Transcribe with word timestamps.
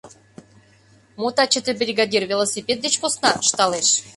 —Мо 1.19 1.27
таче 1.37 1.59
тый, 1.65 1.75
бригадир, 1.81 2.23
велосипед 2.31 2.77
деч 2.85 2.93
посна?— 3.01 3.31
ышталеш. 3.43 3.87